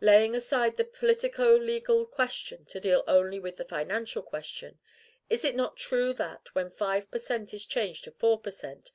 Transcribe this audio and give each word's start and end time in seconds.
Laying 0.00 0.34
aside 0.34 0.76
the 0.76 0.82
politico 0.84 1.54
legal 1.56 2.04
question 2.04 2.64
to 2.64 2.80
deal 2.80 3.04
only 3.06 3.38
with 3.38 3.58
the 3.58 3.64
financial 3.64 4.20
question, 4.20 4.80
is 5.30 5.44
it 5.44 5.54
not 5.54 5.76
true 5.76 6.12
that, 6.14 6.52
when 6.56 6.68
five 6.68 7.08
per 7.12 7.18
cent. 7.20 7.54
is 7.54 7.64
changed 7.64 8.02
to 8.02 8.10
four 8.10 8.40
per 8.40 8.50
cent. 8.50 8.90